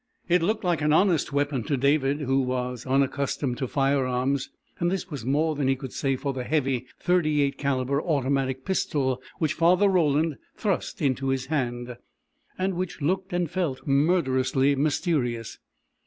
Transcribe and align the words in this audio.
It 0.27 0.41
looked 0.41 0.63
like 0.63 0.81
an 0.81 0.91
honest 0.93 1.31
weapon 1.31 1.63
to 1.65 1.77
David, 1.77 2.21
who 2.21 2.39
was 2.41 2.87
unaccustomed 2.87 3.59
to 3.59 3.67
firearms 3.67 4.49
and 4.79 4.89
this 4.89 5.11
was 5.11 5.23
more 5.23 5.53
than 5.53 5.67
he 5.67 5.75
could 5.75 5.93
say 5.93 6.15
for 6.15 6.33
the 6.33 6.43
heavy, 6.43 6.87
38 6.99 7.59
calibre 7.59 8.03
automatic 8.03 8.65
pistol 8.65 9.21
which 9.37 9.53
Father 9.53 9.87
Roland 9.87 10.37
thrust 10.55 11.03
into 11.03 11.27
his 11.27 11.45
hand, 11.53 11.97
and 12.57 12.73
which 12.73 12.99
looked 12.99 13.31
and 13.31 13.51
felt 13.51 13.85
murderously 13.85 14.75
mysterious. 14.75 15.59